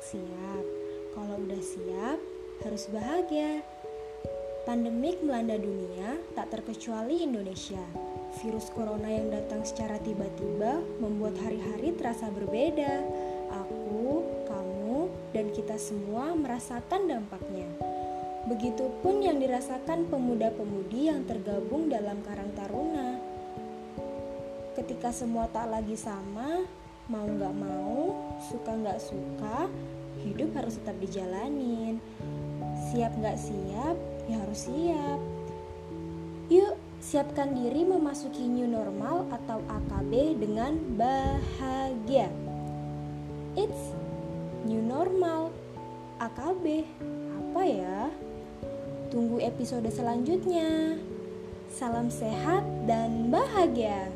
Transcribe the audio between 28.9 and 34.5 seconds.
suka, hidup harus tetap dijalanin. Siap gak siap, ya